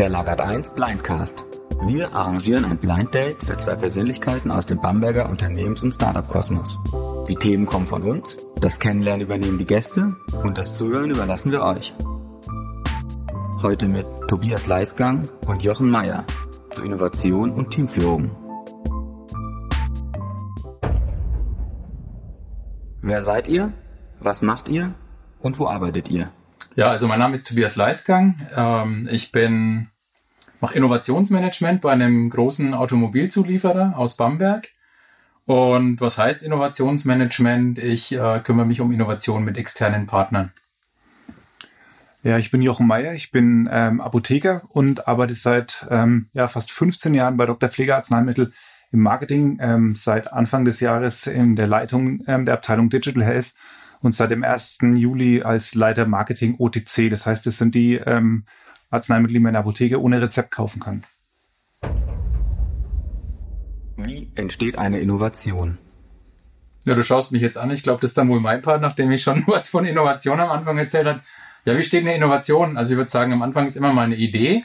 Der 0.00 0.08
Lagert 0.08 0.40
1 0.40 0.70
Blindcast. 0.70 1.44
Wir 1.82 2.14
arrangieren 2.14 2.64
ein 2.64 2.78
Blind 2.78 3.14
Date 3.14 3.44
für 3.44 3.58
zwei 3.58 3.74
Persönlichkeiten 3.74 4.50
aus 4.50 4.64
dem 4.64 4.80
Bamberger 4.80 5.28
Unternehmens- 5.28 5.82
und 5.82 5.92
Startup-Kosmos. 5.92 6.78
Die 7.28 7.34
Themen 7.34 7.66
kommen 7.66 7.86
von 7.86 8.02
uns, 8.04 8.38
das 8.62 8.78
Kennenlernen 8.78 9.26
übernehmen 9.26 9.58
die 9.58 9.66
Gäste 9.66 10.16
und 10.42 10.56
das 10.56 10.78
Zuhören 10.78 11.10
überlassen 11.10 11.52
wir 11.52 11.62
euch. 11.62 11.94
Heute 13.60 13.88
mit 13.88 14.06
Tobias 14.26 14.66
Leisgang 14.66 15.28
und 15.46 15.62
Jochen 15.64 15.90
Meyer 15.90 16.24
zu 16.70 16.82
Innovation 16.82 17.50
und 17.50 17.70
Teamführung. 17.70 18.30
Wer 23.02 23.20
seid 23.20 23.48
ihr? 23.48 23.74
Was 24.18 24.40
macht 24.40 24.70
ihr? 24.70 24.94
Und 25.40 25.58
wo 25.58 25.66
arbeitet 25.66 26.10
ihr? 26.10 26.30
Ja, 26.74 26.88
also 26.88 27.06
mein 27.06 27.18
Name 27.18 27.34
ist 27.34 27.48
Tobias 27.48 27.76
Leisgang. 27.76 28.46
Ähm, 28.56 29.08
ich 29.10 29.32
bin 29.32 29.89
mache 30.60 30.74
Innovationsmanagement 30.74 31.80
bei 31.80 31.92
einem 31.92 32.30
großen 32.30 32.74
Automobilzulieferer 32.74 33.94
aus 33.96 34.16
Bamberg. 34.16 34.68
Und 35.46 36.00
was 36.00 36.18
heißt 36.18 36.42
Innovationsmanagement? 36.42 37.78
Ich 37.78 38.12
äh, 38.12 38.40
kümmere 38.44 38.66
mich 38.66 38.80
um 38.80 38.92
Innovation 38.92 39.44
mit 39.44 39.58
externen 39.58 40.06
Partnern. 40.06 40.52
Ja, 42.22 42.36
ich 42.36 42.50
bin 42.50 42.60
Jochen 42.60 42.86
Meyer, 42.86 43.14
ich 43.14 43.30
bin 43.30 43.68
ähm, 43.72 44.00
Apotheker 44.00 44.62
und 44.68 45.08
arbeite 45.08 45.34
seit 45.34 45.86
ähm, 45.90 46.28
ja, 46.34 46.48
fast 46.48 46.70
15 46.70 47.14
Jahren 47.14 47.38
bei 47.38 47.46
Dr. 47.46 47.70
Pflegearzneimittel 47.70 48.52
im 48.92 49.00
Marketing, 49.00 49.58
ähm, 49.60 49.94
seit 49.96 50.30
Anfang 50.30 50.66
des 50.66 50.80
Jahres 50.80 51.26
in 51.26 51.56
der 51.56 51.66
Leitung 51.66 52.22
ähm, 52.26 52.44
der 52.44 52.54
Abteilung 52.54 52.90
Digital 52.90 53.24
Health 53.24 53.54
und 54.00 54.14
seit 54.14 54.30
dem 54.30 54.44
1. 54.44 54.80
Juli 54.96 55.42
als 55.42 55.74
Leiter 55.74 56.06
Marketing 56.06 56.56
OTC. 56.58 57.08
Das 57.10 57.24
heißt, 57.24 57.46
es 57.46 57.56
sind 57.56 57.74
die 57.74 57.94
ähm, 57.94 58.44
Arzneimittel, 58.90 59.34
die 59.34 59.40
man 59.40 59.50
in 59.50 59.54
der 59.54 59.60
Apotheke 59.60 60.00
ohne 60.00 60.20
Rezept 60.20 60.50
kaufen 60.50 60.80
kann. 60.80 61.04
Wie 63.96 64.30
entsteht 64.34 64.78
eine 64.78 64.98
Innovation? 65.00 65.78
Ja, 66.84 66.94
du 66.94 67.04
schaust 67.04 67.32
mich 67.32 67.42
jetzt 67.42 67.58
an. 67.58 67.70
Ich 67.70 67.82
glaube, 67.82 68.00
das 68.00 68.10
ist 68.10 68.18
dann 68.18 68.28
wohl 68.28 68.40
mein 68.40 68.62
Part, 68.62 68.80
nachdem 68.80 69.10
ich 69.10 69.22
schon 69.22 69.44
was 69.46 69.68
von 69.68 69.84
Innovation 69.84 70.40
am 70.40 70.50
Anfang 70.50 70.78
erzählt 70.78 71.06
habe. 71.06 71.20
Ja, 71.64 71.76
wie 71.76 71.84
steht 71.84 72.02
eine 72.02 72.14
Innovation? 72.14 72.76
Also 72.76 72.92
ich 72.92 72.96
würde 72.96 73.10
sagen, 73.10 73.32
am 73.32 73.42
Anfang 73.42 73.66
ist 73.66 73.76
immer 73.76 73.92
mal 73.92 74.04
eine 74.04 74.16
Idee. 74.16 74.64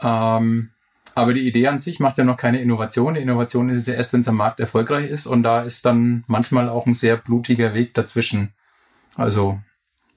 Ähm, 0.00 0.70
aber 1.14 1.34
die 1.34 1.46
Idee 1.46 1.66
an 1.66 1.80
sich 1.80 2.00
macht 2.00 2.16
ja 2.16 2.24
noch 2.24 2.36
keine 2.36 2.60
Innovation. 2.60 3.14
Die 3.14 3.20
Innovation 3.20 3.68
ist 3.70 3.88
ja 3.88 3.94
erst, 3.94 4.12
wenn 4.12 4.20
es 4.20 4.28
am 4.28 4.36
Markt 4.36 4.60
erfolgreich 4.60 5.10
ist. 5.10 5.26
Und 5.26 5.42
da 5.42 5.62
ist 5.62 5.84
dann 5.84 6.24
manchmal 6.26 6.68
auch 6.68 6.86
ein 6.86 6.94
sehr 6.94 7.16
blutiger 7.16 7.74
Weg 7.74 7.92
dazwischen. 7.92 8.54
Also 9.14 9.60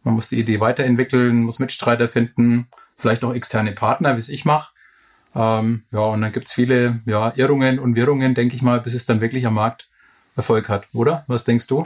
man 0.04 0.16
muss 0.16 0.30
die 0.30 0.40
Idee 0.40 0.60
weiterentwickeln, 0.60 1.44
muss 1.44 1.60
Mitstreiter 1.60 2.08
finden, 2.08 2.68
vielleicht 2.98 3.24
auch 3.24 3.34
externe 3.34 3.72
Partner, 3.72 4.16
wie 4.16 4.20
es 4.20 4.30
ich 4.30 4.46
mache. 4.46 4.72
Ähm, 5.36 5.84
ja, 5.92 6.00
und 6.00 6.22
dann 6.22 6.32
gibt's 6.32 6.54
viele 6.54 7.02
ja, 7.06 7.34
Irrungen 7.36 7.80
und 7.80 7.96
Wirrungen, 7.96 8.34
denke 8.34 8.56
ich 8.56 8.62
mal, 8.62 8.82
bis 8.82 8.94
es 8.94 9.06
dann 9.06 9.22
wirklich 9.22 9.46
am 9.46 9.54
Markt 9.54 9.90
Erfolg 10.36 10.70
hat, 10.70 10.88
oder? 10.94 11.24
Was 11.28 11.44
denkst 11.44 11.68
du? 11.68 11.86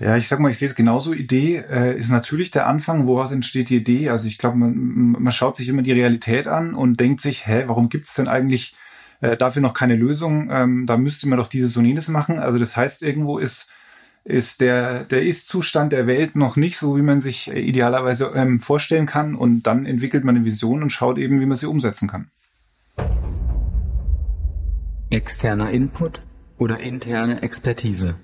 Ja, 0.00 0.16
ich 0.16 0.26
sag 0.26 0.40
mal, 0.40 0.50
ich 0.50 0.58
sehe 0.58 0.68
es 0.68 0.74
genauso. 0.74 1.12
Idee 1.12 1.58
äh, 1.70 1.96
ist 1.96 2.10
natürlich 2.10 2.50
der 2.50 2.66
Anfang, 2.66 3.06
woraus 3.06 3.30
entsteht 3.30 3.70
die 3.70 3.76
Idee. 3.76 4.08
Also 4.10 4.26
ich 4.26 4.38
glaube, 4.38 4.56
man, 4.56 5.12
man 5.18 5.32
schaut 5.32 5.56
sich 5.56 5.68
immer 5.68 5.82
die 5.82 5.92
Realität 5.92 6.48
an 6.48 6.74
und 6.74 6.98
denkt 6.98 7.20
sich, 7.20 7.46
hä, 7.46 7.64
warum 7.66 7.88
gibt 7.88 8.08
es 8.08 8.14
denn 8.14 8.26
eigentlich 8.26 8.74
äh, 9.20 9.36
dafür 9.36 9.62
noch 9.62 9.74
keine 9.74 9.94
Lösung? 9.94 10.50
Ähm, 10.50 10.86
da 10.86 10.96
müsste 10.96 11.28
man 11.28 11.38
doch 11.38 11.46
dieses 11.46 11.76
und 11.76 11.84
jenes 11.84 12.08
machen. 12.08 12.40
Also 12.40 12.58
das 12.58 12.76
heißt, 12.76 13.04
irgendwo 13.04 13.38
ist 13.38 13.70
ist 14.24 14.62
der, 14.62 15.04
der 15.04 15.22
Ist-Zustand 15.22 15.92
der 15.92 16.06
Welt 16.06 16.34
noch 16.34 16.56
nicht 16.56 16.78
so, 16.78 16.96
wie 16.96 17.02
man 17.02 17.20
sich 17.20 17.50
idealerweise 17.50 18.32
ähm, 18.34 18.58
vorstellen 18.58 19.06
kann. 19.06 19.34
Und 19.34 19.64
dann 19.64 19.84
entwickelt 19.84 20.24
man 20.24 20.36
eine 20.36 20.44
Vision 20.44 20.82
und 20.82 20.90
schaut 20.90 21.18
eben, 21.18 21.40
wie 21.40 21.46
man 21.46 21.58
sie 21.58 21.68
umsetzen 21.68 22.08
kann. 22.08 22.30
Externer 25.10 25.70
Input 25.70 26.20
oder 26.58 26.80
interne 26.80 27.42
Expertise? 27.42 28.16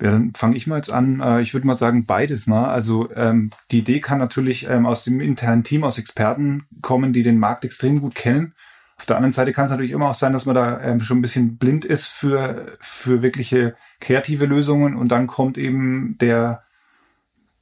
Ja, 0.00 0.10
dann 0.10 0.32
fange 0.32 0.56
ich 0.56 0.66
mal 0.66 0.76
jetzt 0.76 0.92
an. 0.92 1.20
Äh, 1.20 1.42
ich 1.42 1.52
würde 1.52 1.66
mal 1.66 1.74
sagen 1.74 2.06
beides. 2.06 2.46
Ne? 2.46 2.66
Also 2.66 3.10
ähm, 3.14 3.50
die 3.70 3.78
Idee 3.78 4.00
kann 4.00 4.18
natürlich 4.18 4.68
ähm, 4.68 4.86
aus 4.86 5.04
dem 5.04 5.20
internen 5.20 5.64
Team, 5.64 5.84
aus 5.84 5.98
Experten 5.98 6.64
kommen, 6.80 7.12
die 7.12 7.22
den 7.22 7.38
Markt 7.38 7.64
extrem 7.64 8.00
gut 8.00 8.14
kennen. 8.14 8.54
Auf 8.98 9.04
der 9.04 9.16
anderen 9.16 9.32
Seite 9.32 9.52
kann 9.52 9.66
es 9.66 9.70
natürlich 9.70 9.90
immer 9.90 10.10
auch 10.10 10.14
sein, 10.14 10.32
dass 10.32 10.46
man 10.46 10.54
da 10.54 10.80
ähm, 10.80 11.00
schon 11.02 11.18
ein 11.18 11.22
bisschen 11.22 11.58
blind 11.58 11.84
ist 11.84 12.06
für, 12.06 12.78
für 12.80 13.20
wirkliche 13.20 13.76
kreative 14.00 14.46
Lösungen 14.46 14.96
und 14.96 15.08
dann 15.08 15.26
kommt 15.26 15.58
eben 15.58 16.16
der, 16.18 16.62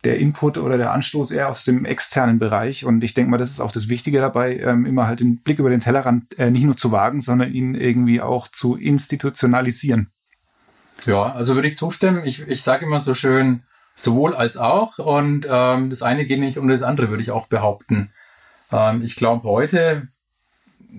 der 0.05 0.19
Input 0.19 0.59
oder 0.59 0.79
der 0.79 0.93
Anstoß 0.93 1.33
eher 1.33 1.49
aus 1.49 1.65
dem 1.65 1.85
externen 1.85 2.39
Bereich. 2.39 2.85
Und 2.85 3.03
ich 3.03 3.15
denke 3.15 3.33
mal, 3.33 3.39
das 3.39 3.51
ist 3.51 3.61
auch 3.61 3.73
das 3.73 3.89
Wichtige 3.89 4.21
dabei, 4.21 4.59
ähm, 4.59 4.87
immer 4.87 5.09
halt 5.09 5.21
den 5.21 5.43
Blick 5.43 5.59
über 5.59 5.71
den 5.71 5.81
Tellerrand 5.81 6.39
äh, 6.39 6.51
nicht 6.51 6.65
nur 6.65 6.77
zu 6.77 6.93
wagen, 6.93 7.21
sondern 7.21 7.53
ihn 7.53 7.75
irgendwie 7.75 8.21
auch 8.21 8.47
zu 8.47 8.77
institutionalisieren. 8.77 10.13
Ja, 11.05 11.33
also 11.33 11.57
würde 11.57 11.67
ich 11.67 11.77
zustimmen. 11.77 12.25
Ich, 12.25 12.43
ich 12.47 12.63
sage 12.63 12.87
immer 12.87 13.01
so 13.01 13.15
schön, 13.17 13.65
sowohl 13.97 14.37
als 14.37 14.57
auch. 14.57 14.99
Und 14.99 15.47
ähm, 15.51 15.91
das 15.91 16.03
eine 16.03 16.27
geht 16.27 16.39
nicht 16.39 16.59
um 16.59 16.69
das 16.69 16.83
andere, 16.83 17.11
würde 17.11 17.23
ich 17.23 17.33
auch 17.33 17.49
behaupten. 17.49 18.13
Ähm, 18.71 19.03
ich 19.03 19.17
glaube, 19.17 19.49
heute 19.49 20.09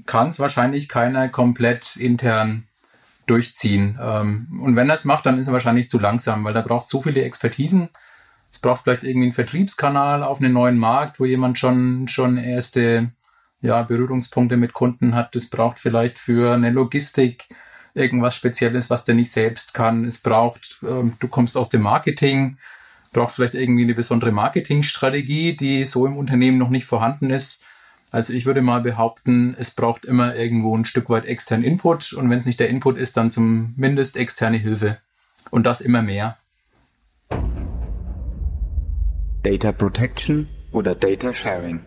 kann 0.06 0.30
es 0.30 0.40
wahrscheinlich 0.40 0.90
keiner 0.90 1.30
komplett 1.30 1.96
intern 1.96 2.64
durchziehen. 3.26 3.98
Ähm, 4.02 4.62
und 4.62 4.76
wenn 4.76 4.90
er 4.90 4.96
es 4.96 5.06
macht, 5.06 5.26
dann 5.26 5.40
ist 5.40 5.48
er 5.48 5.54
wahrscheinlich 5.54 5.90
zu 5.90 6.00
langsam, 6.00 6.44
weil 6.44 6.54
da 6.54 6.62
braucht 6.62 6.90
so 6.90 7.02
viele 7.02 7.24
Expertisen. 7.24 7.90
Es 8.52 8.60
braucht 8.60 8.84
vielleicht 8.84 9.04
irgendwie 9.04 9.28
einen 9.28 9.34
Vertriebskanal 9.34 10.24
auf 10.24 10.40
einen 10.40 10.54
neuen 10.54 10.78
Markt, 10.78 11.20
wo 11.20 11.26
jemand 11.26 11.60
schon, 11.60 12.08
schon 12.08 12.38
erste 12.38 13.12
ja, 13.62 13.82
Berührungspunkte 13.82 14.58
mit 14.58 14.74
Kunden 14.74 15.16
hat. 15.16 15.36
Es 15.36 15.50
braucht 15.50 15.80
vielleicht 15.80 16.20
für 16.20 16.54
eine 16.54 16.70
Logistik 16.70 17.48
irgendwas 17.94 18.36
Spezielles, 18.36 18.90
was 18.90 19.06
der 19.06 19.16
nicht 19.16 19.32
selbst 19.32 19.74
kann. 19.74 20.06
Es 20.06 20.22
braucht, 20.22 20.80
ähm, 20.84 21.14
du 21.20 21.28
kommst 21.28 21.58
aus 21.58 21.70
dem 21.70 21.82
Marketing, 21.82 22.58
braucht 23.12 23.34
vielleicht 23.34 23.56
irgendwie 23.56 23.84
eine 23.84 23.96
besondere 23.96 24.32
Marketingstrategie, 24.32 25.56
die 25.56 25.86
so 25.86 26.06
im 26.06 26.18
Unternehmen 26.18 26.58
noch 26.58 26.70
nicht 26.70 26.86
vorhanden 26.86 27.32
ist. 27.32 27.66
Also 28.16 28.32
ich 28.32 28.46
würde 28.46 28.62
mal 28.62 28.80
behaupten, 28.80 29.58
es 29.60 29.72
braucht 29.72 30.06
immer 30.06 30.38
irgendwo 30.38 30.74
ein 30.74 30.86
Stück 30.86 31.10
weit 31.10 31.26
externen 31.26 31.66
Input 31.66 32.14
und 32.14 32.30
wenn 32.30 32.38
es 32.38 32.46
nicht 32.46 32.62
der 32.62 32.70
Input 32.70 32.98
ist, 32.98 33.18
dann 33.18 33.30
zumindest 33.30 34.16
externe 34.16 34.56
Hilfe. 34.56 35.00
Und 35.52 35.66
das 35.66 35.82
immer 35.82 36.02
mehr. 36.02 36.38
Data 39.44 39.74
Protection 39.74 40.48
oder 40.72 40.96
Data 40.96 41.34
Sharing? 41.34 41.82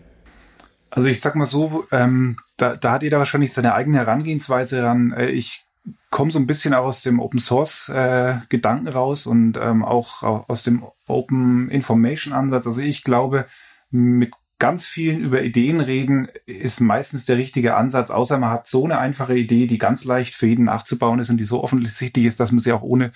Also 0.91 1.09
ich 1.09 1.22
sag 1.22 1.34
mal 1.34 1.47
so, 1.47 1.87
ähm, 1.93 2.37
da, 2.59 2.77
da 2.77 2.93
hat 2.93 3.03
jeder 3.03 3.16
wahrscheinlich 3.16 3.55
seine 3.55 3.72
eigene 3.72 3.97
Herangehensweise 3.97 4.83
ran. 4.83 5.12
Äh, 5.12 5.31
ich 5.31 5.65
komme 6.10 6.31
so 6.31 6.39
ein 6.39 6.47
bisschen 6.47 6.75
auch 6.75 6.84
aus 6.84 7.00
dem 7.00 7.21
Open 7.21 7.41
Source 7.41 7.89
äh, 7.89 8.34
Gedanken 8.50 8.89
raus 8.89 9.25
und 9.27 9.56
ähm, 9.56 9.83
auch, 9.83 10.22
auch 10.22 10.50
aus 10.50 10.62
dem 10.62 10.83
Open 11.06 11.71
Information 11.71 12.34
Ansatz. 12.34 12.66
Also 12.66 12.83
ich 12.83 13.03
glaube, 13.03 13.47
mit 13.91 14.34
ganz 14.59 14.87
vielen 14.87 15.21
über 15.21 15.43
Ideen 15.43 15.81
reden 15.81 16.29
ist 16.47 16.81
meistens 16.81 17.25
der 17.25 17.37
richtige 17.37 17.77
Ansatz, 17.77 18.11
außer 18.11 18.39
man 18.39 18.51
hat 18.51 18.67
so 18.67 18.85
eine 18.85 18.99
einfache 18.99 19.37
Idee, 19.37 19.67
die 19.67 19.79
ganz 19.79 20.05
leicht 20.05 20.35
für 20.35 20.47
jeden 20.47 20.65
nachzubauen 20.65 21.21
ist 21.21 21.31
und 21.31 21.37
die 21.37 21.45
so 21.45 21.63
offensichtlich 21.63 22.25
ist, 22.25 22.41
dass 22.41 22.51
man 22.51 22.61
sie 22.61 22.73
auch 22.73 22.83
ohne 22.83 23.13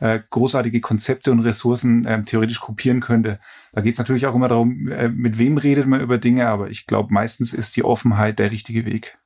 äh, 0.00 0.20
großartige 0.30 0.80
Konzepte 0.80 1.30
und 1.30 1.40
Ressourcen 1.40 2.06
äh, 2.06 2.22
theoretisch 2.22 2.60
kopieren 2.60 3.00
könnte. 3.00 3.38
Da 3.72 3.82
geht 3.82 3.94
es 3.94 3.98
natürlich 3.98 4.26
auch 4.26 4.34
immer 4.34 4.48
darum, 4.48 4.88
äh, 4.88 5.08
mit 5.08 5.38
wem 5.38 5.58
redet 5.58 5.86
man 5.86 6.00
über 6.00 6.18
Dinge, 6.18 6.48
aber 6.48 6.70
ich 6.70 6.86
glaube, 6.86 7.12
meistens 7.12 7.52
ist 7.52 7.76
die 7.76 7.84
Offenheit 7.84 8.38
der 8.38 8.50
richtige 8.50 8.86
Weg. 8.86 9.18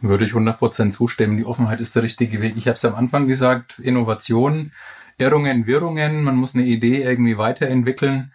Würde 0.00 0.24
ich 0.24 0.32
100% 0.32 0.90
zustimmen. 0.90 1.38
Die 1.38 1.46
Offenheit 1.46 1.80
ist 1.80 1.96
der 1.96 2.02
richtige 2.02 2.42
Weg. 2.42 2.54
Ich 2.56 2.66
habe 2.66 2.74
es 2.74 2.84
am 2.84 2.94
Anfang 2.94 3.26
gesagt, 3.26 3.78
Innovation, 3.78 4.72
Irrungen, 5.18 5.66
Wirrungen, 5.66 6.22
man 6.22 6.36
muss 6.36 6.54
eine 6.54 6.64
Idee 6.64 7.02
irgendwie 7.02 7.38
weiterentwickeln 7.38 8.32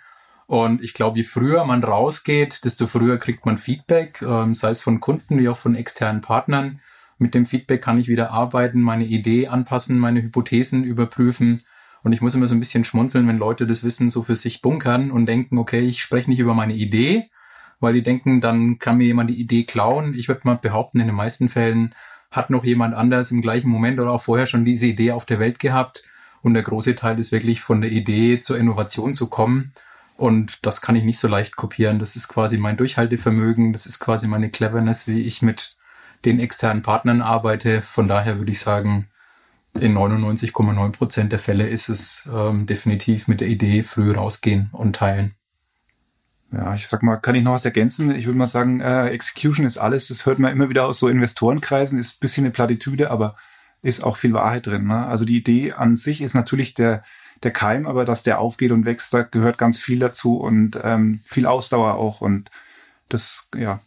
und 0.50 0.84
ich 0.84 0.96
glaube, 0.96 1.19
je 1.19 1.24
früher 1.24 1.63
man 1.63 1.84
rausgeht, 1.84 2.66
desto 2.66 2.88
früher 2.88 3.19
kriegt 3.19 3.46
man 3.46 3.60
Feedback, 3.60 4.24
ähm, 4.24 4.56
sei 4.56 4.72
es 4.72 4.81
von 4.81 5.00
Kunden 5.00 5.38
wie 5.38 5.48
auch 5.48 5.57
von 5.57 5.75
externen 5.75 6.22
Partnern. 6.22 6.80
Mit 7.19 7.36
dem 7.36 7.46
Feedback 7.46 7.84
kann 7.84 8.00
ich 8.00 8.07
wieder 8.07 8.31
arbeiten, 8.31 8.81
meine 8.81 9.06
Idee 9.06 9.48
anpassen, 9.48 10.00
meine 10.00 10.24
Hypothesen 10.24 10.84
überprüfen. 10.84 11.62
Und 12.01 12.13
ich 12.13 12.22
muss 12.22 12.34
immer 12.34 12.48
so 12.48 12.56
ein 12.56 12.60
bisschen 12.60 12.84
schmunzeln, 12.84 13.28
wenn 13.28 13.38
Leute 13.38 13.68
das 13.68 13.84
Wissen 13.84 14.10
so 14.10 14.24
für 14.24 14.36
sich 14.36 14.63
bunkern 14.63 15.12
und 15.12 15.28
denken, 15.28 15.60
okay, 15.60 15.81
ich 15.81 16.01
spreche 16.01 16.31
nicht 16.31 16.40
über 16.40 16.56
meine 16.56 16.74
Idee, 16.74 17.30
weil 17.80 17.94
die 17.94 18.02
denken, 18.02 18.42
dann 18.42 18.80
kann 18.80 18.98
mir 18.98 19.06
jemand 19.06 19.30
die 19.30 19.40
Idee 19.40 19.66
klauen. 19.66 20.16
Ich 20.16 20.30
würde 20.30 20.42
mal 20.45 20.57
behaupten, 20.57 21.00
in 21.00 21.06
den 21.06 21.16
meisten 21.16 21.50
Fällen 21.50 21.94
hat 22.31 22.50
noch 22.50 22.63
jemand 22.63 22.95
anders 22.95 23.30
im 23.30 23.44
gleichen 23.44 23.69
Moment 23.69 24.00
oder 24.00 24.13
auch 24.13 24.24
vorher 24.24 24.48
schon 24.48 24.66
diese 24.66 24.88
Idee 24.88 25.12
auf 25.12 25.28
der 25.28 25.38
Welt 25.38 25.60
gehabt. 25.60 26.06
Und 26.42 26.56
der 26.56 26.63
große 26.63 26.95
Teil 26.95 27.19
ist 27.19 27.31
wirklich 27.31 27.62
von 27.62 27.81
der 27.81 27.92
Idee 27.92 28.42
zur 28.42 28.57
Innovation 28.57 29.13
zu 29.13 29.30
kommen. 29.30 29.74
Und 30.19 30.66
das 30.66 30.81
kann 30.81 30.98
ich 30.98 31.06
nicht 31.06 31.18
so 31.18 31.30
leicht 31.30 31.56
kopieren. 31.56 31.98
Das 31.98 32.18
ist 32.18 32.27
quasi 32.27 32.57
mein 32.57 32.75
Durchhaltevermögen, 32.75 33.71
das 33.71 33.86
ist 33.86 34.00
quasi 34.00 34.27
meine 34.27 34.50
Cleverness, 34.50 35.07
wie 35.07 35.21
ich 35.21 35.42
mit 35.42 35.77
den 36.25 36.42
externen 36.42 36.83
Partnern 36.83 37.21
arbeite. 37.21 37.81
Von 37.81 38.10
daher 38.10 38.38
würde 38.38 38.51
ich 38.51 38.60
sagen, 38.60 39.07
in 39.80 39.98
99,9 39.98 40.92
Prozent 40.92 41.31
der 41.31 41.39
Fälle 41.39 41.69
ist 41.69 41.88
es 41.88 42.30
ähm, 42.33 42.66
definitiv 42.66 43.30
mit 43.30 43.39
der 43.39 43.48
Idee 43.48 43.81
früh 43.81 44.12
rausgehen 44.12 44.69
und 44.74 44.98
teilen. 44.98 45.36
Ja, 46.51 46.75
ich 46.75 46.89
sag 46.89 47.01
mal, 47.01 47.16
kann 47.16 47.36
ich 47.36 47.44
noch 47.44 47.54
was 47.54 47.63
ergänzen? 47.63 48.13
Ich 48.13 48.25
würde 48.25 48.39
mal 48.39 48.45
sagen, 48.45 48.81
äh, 48.81 49.07
Execution 49.12 49.66
ist 49.66 49.77
alles. 49.77 50.10
Das 50.10 50.25
hört 50.25 50.39
man 50.39 50.51
immer 50.51 50.68
wieder 50.68 50.86
aus 50.86 51.00
so 51.00 51.07
Investorenkreisen, 51.07 51.98
ist 51.98 52.19
bisschen 52.19 52.44
eine 52.44 52.51
Plattitüde, 52.51 53.10
aber 53.10 53.38
ist 53.81 54.04
auch 54.04 54.18
viel 54.18 54.33
Wahrheit 54.33 54.68
drin. 54.68 54.88
Ne? 54.88 55.06
Also 55.06 55.24
die 55.24 55.38
Idee 55.38 55.71
an 55.71 55.95
sich 55.95 56.21
ist 56.21 56.33
natürlich 56.33 56.74
der, 56.74 57.04
der 57.44 57.52
Keim, 57.52 57.88
aber 57.88 58.06
dass 58.06 58.24
der 58.24 58.40
aufgeht 58.40 58.72
und 58.72 58.86
wächst, 58.86 59.14
da 59.14 59.22
gehört 59.22 59.58
ganz 59.58 59.80
viel 59.80 60.00
dazu 60.00 60.38
und 60.38 60.80
ähm, 60.84 61.22
viel 61.26 61.46
Ausdauer 61.46 61.96
auch. 61.96 62.22
Und 62.22 62.50
das, 63.08 63.50
ja. 63.56 63.80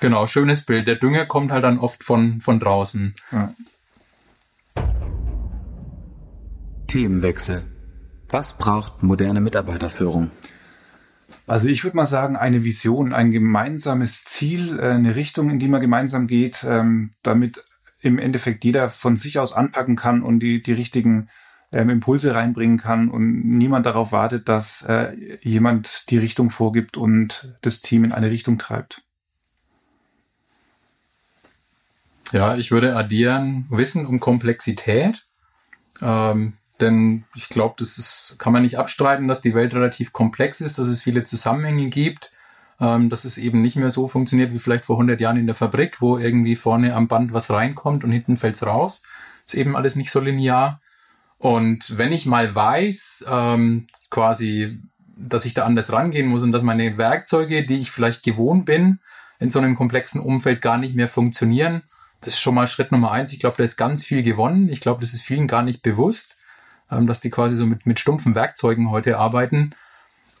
Genau, 0.00 0.26
schönes 0.26 0.64
Bild. 0.64 0.88
Der 0.88 0.96
Dünger 0.96 1.26
kommt 1.26 1.52
halt 1.52 1.64
dann 1.64 1.78
oft 1.78 2.02
von, 2.02 2.40
von 2.40 2.58
draußen. 2.58 3.14
Ja. 3.32 3.54
Themenwechsel. 6.86 7.64
Was 8.30 8.56
braucht 8.56 9.02
moderne 9.02 9.40
Mitarbeiterführung? 9.40 10.30
Also 11.46 11.68
ich 11.68 11.82
würde 11.84 11.96
mal 11.96 12.06
sagen, 12.06 12.36
eine 12.36 12.64
Vision, 12.64 13.12
ein 13.12 13.32
gemeinsames 13.32 14.24
Ziel, 14.24 14.78
äh, 14.78 14.90
eine 14.90 15.16
Richtung, 15.16 15.50
in 15.50 15.58
die 15.58 15.68
man 15.68 15.80
gemeinsam 15.80 16.26
geht, 16.26 16.64
ähm, 16.64 17.12
damit 17.22 17.64
im 18.00 18.18
Endeffekt 18.18 18.64
jeder 18.64 18.88
von 18.88 19.16
sich 19.16 19.38
aus 19.38 19.52
anpacken 19.52 19.96
kann 19.96 20.22
und 20.22 20.40
die, 20.40 20.62
die 20.62 20.72
richtigen 20.72 21.28
ähm, 21.72 21.90
Impulse 21.90 22.34
reinbringen 22.34 22.78
kann 22.78 23.08
und 23.08 23.44
niemand 23.44 23.86
darauf 23.86 24.12
wartet, 24.12 24.48
dass 24.48 24.82
äh, 24.82 25.14
jemand 25.42 26.10
die 26.10 26.18
Richtung 26.18 26.50
vorgibt 26.50 26.96
und 26.96 27.56
das 27.62 27.80
Team 27.80 28.04
in 28.04 28.12
eine 28.12 28.30
Richtung 28.30 28.58
treibt. 28.58 29.02
Ja, 32.32 32.56
ich 32.56 32.70
würde 32.70 32.96
addieren 32.96 33.66
Wissen 33.70 34.06
um 34.06 34.20
Komplexität. 34.20 35.24
Ähm, 36.00 36.54
denn 36.80 37.24
ich 37.34 37.48
glaube, 37.48 37.74
das 37.78 37.98
ist, 37.98 38.36
kann 38.38 38.52
man 38.52 38.62
nicht 38.62 38.78
abstreiten, 38.78 39.28
dass 39.28 39.42
die 39.42 39.54
Welt 39.54 39.74
relativ 39.74 40.12
komplex 40.12 40.60
ist, 40.60 40.78
dass 40.78 40.88
es 40.88 41.02
viele 41.02 41.24
Zusammenhänge 41.24 41.88
gibt, 41.88 42.32
ähm, 42.80 43.10
dass 43.10 43.24
es 43.24 43.36
eben 43.36 43.60
nicht 43.60 43.76
mehr 43.76 43.90
so 43.90 44.08
funktioniert 44.08 44.52
wie 44.52 44.58
vielleicht 44.58 44.86
vor 44.86 44.96
100 44.96 45.20
Jahren 45.20 45.36
in 45.36 45.46
der 45.46 45.54
Fabrik, 45.54 46.00
wo 46.00 46.16
irgendwie 46.16 46.56
vorne 46.56 46.94
am 46.94 47.08
Band 47.08 47.32
was 47.32 47.50
reinkommt 47.50 48.04
und 48.04 48.12
hinten 48.12 48.36
fällt's 48.36 48.64
raus. 48.64 49.02
Ist 49.46 49.54
eben 49.54 49.76
alles 49.76 49.96
nicht 49.96 50.10
so 50.10 50.20
linear. 50.20 50.80
Und 51.40 51.96
wenn 51.96 52.12
ich 52.12 52.26
mal 52.26 52.54
weiß, 52.54 53.24
ähm, 53.26 53.86
quasi, 54.10 54.78
dass 55.16 55.46
ich 55.46 55.54
da 55.54 55.64
anders 55.64 55.90
rangehen 55.90 56.28
muss 56.28 56.42
und 56.42 56.52
dass 56.52 56.62
meine 56.62 56.98
Werkzeuge, 56.98 57.64
die 57.64 57.80
ich 57.80 57.90
vielleicht 57.90 58.22
gewohnt 58.22 58.66
bin, 58.66 59.00
in 59.38 59.50
so 59.50 59.58
einem 59.58 59.74
komplexen 59.74 60.20
Umfeld 60.20 60.60
gar 60.60 60.76
nicht 60.76 60.94
mehr 60.94 61.08
funktionieren, 61.08 61.82
das 62.20 62.34
ist 62.34 62.40
schon 62.40 62.54
mal 62.54 62.68
Schritt 62.68 62.92
Nummer 62.92 63.10
eins. 63.10 63.32
Ich 63.32 63.40
glaube, 63.40 63.56
da 63.56 63.62
ist 63.62 63.78
ganz 63.78 64.04
viel 64.04 64.22
gewonnen. 64.22 64.68
Ich 64.68 64.82
glaube, 64.82 65.00
das 65.00 65.14
ist 65.14 65.22
vielen 65.22 65.46
gar 65.46 65.62
nicht 65.62 65.80
bewusst, 65.80 66.36
ähm, 66.90 67.06
dass 67.06 67.22
die 67.22 67.30
quasi 67.30 67.56
so 67.56 67.64
mit, 67.64 67.86
mit 67.86 67.98
stumpfen 67.98 68.34
Werkzeugen 68.34 68.90
heute 68.90 69.16
arbeiten. 69.16 69.74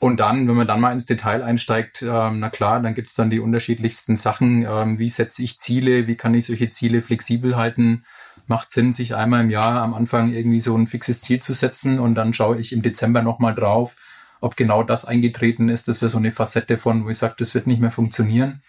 Und 0.00 0.20
dann, 0.20 0.46
wenn 0.48 0.54
man 0.54 0.66
dann 0.66 0.80
mal 0.80 0.92
ins 0.92 1.06
Detail 1.06 1.42
einsteigt, 1.42 2.02
ähm, 2.02 2.40
na 2.40 2.50
klar, 2.50 2.80
dann 2.82 2.94
gibt's 2.94 3.14
dann 3.14 3.30
die 3.30 3.40
unterschiedlichsten 3.40 4.18
Sachen. 4.18 4.66
Ähm, 4.68 4.98
wie 4.98 5.08
setze 5.08 5.42
ich 5.42 5.60
Ziele? 5.60 6.06
Wie 6.06 6.16
kann 6.16 6.34
ich 6.34 6.44
solche 6.44 6.68
Ziele 6.68 7.00
flexibel 7.00 7.56
halten? 7.56 8.04
Macht 8.50 8.72
Sinn, 8.72 8.92
sich 8.92 9.14
einmal 9.14 9.44
im 9.44 9.50
Jahr 9.50 9.80
am 9.80 9.94
Anfang 9.94 10.32
irgendwie 10.34 10.60
so 10.60 10.76
ein 10.76 10.88
fixes 10.88 11.22
Ziel 11.22 11.40
zu 11.40 11.52
setzen 11.52 12.00
und 12.00 12.16
dann 12.16 12.34
schaue 12.34 12.58
ich 12.58 12.72
im 12.72 12.82
Dezember 12.82 13.22
nochmal 13.22 13.54
drauf, 13.54 13.96
ob 14.40 14.56
genau 14.56 14.82
das 14.82 15.04
eingetreten 15.04 15.68
ist. 15.68 15.86
Das 15.86 16.02
wäre 16.02 16.10
so 16.10 16.18
eine 16.18 16.32
Facette 16.32 16.76
von, 16.76 17.04
wo 17.04 17.10
ich 17.10 17.18
sage, 17.18 17.36
das 17.38 17.54
wird 17.54 17.68
nicht 17.68 17.80
mehr 17.80 17.92
funktionieren 17.92 18.60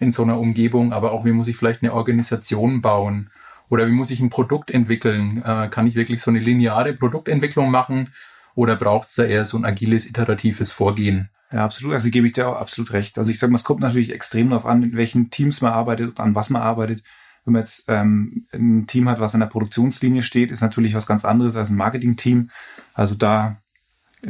in 0.00 0.10
so 0.10 0.24
einer 0.24 0.40
Umgebung, 0.40 0.92
aber 0.92 1.12
auch 1.12 1.24
wie 1.24 1.30
muss 1.30 1.46
ich 1.46 1.56
vielleicht 1.56 1.84
eine 1.84 1.94
Organisation 1.94 2.82
bauen 2.82 3.30
oder 3.68 3.86
wie 3.86 3.92
muss 3.92 4.10
ich 4.10 4.18
ein 4.18 4.28
Produkt 4.28 4.72
entwickeln? 4.72 5.42
Äh, 5.44 5.68
kann 5.68 5.86
ich 5.86 5.94
wirklich 5.94 6.20
so 6.20 6.32
eine 6.32 6.40
lineare 6.40 6.92
Produktentwicklung 6.92 7.70
machen 7.70 8.12
oder 8.56 8.74
braucht 8.74 9.06
es 9.06 9.14
da 9.14 9.22
eher 9.22 9.44
so 9.44 9.56
ein 9.56 9.64
agiles, 9.64 10.04
iteratives 10.04 10.72
Vorgehen? 10.72 11.30
Ja, 11.52 11.64
absolut. 11.64 11.94
Also 11.94 12.10
gebe 12.10 12.26
ich 12.26 12.32
dir 12.32 12.48
auch 12.48 12.56
absolut 12.56 12.92
recht. 12.92 13.18
Also 13.18 13.30
ich 13.30 13.38
sage 13.38 13.52
mal, 13.52 13.56
es 13.56 13.64
kommt 13.64 13.80
natürlich 13.80 14.12
extrem 14.12 14.50
darauf 14.50 14.66
an, 14.66 14.82
in 14.82 14.96
welchen 14.96 15.30
Teams 15.30 15.60
man 15.60 15.72
arbeitet 15.72 16.08
und 16.08 16.20
an 16.20 16.34
was 16.34 16.50
man 16.50 16.60
arbeitet 16.60 17.04
wenn 17.48 17.54
man 17.54 17.62
jetzt 17.62 17.84
ähm, 17.88 18.46
ein 18.52 18.86
Team 18.86 19.08
hat, 19.08 19.20
was 19.20 19.32
in 19.32 19.40
der 19.40 19.46
Produktionslinie 19.46 20.22
steht, 20.22 20.52
ist 20.52 20.60
natürlich 20.60 20.94
was 20.94 21.06
ganz 21.06 21.24
anderes 21.24 21.56
als 21.56 21.70
ein 21.70 21.76
Marketing-Team. 21.76 22.50
Also 22.92 23.14
da, 23.14 23.56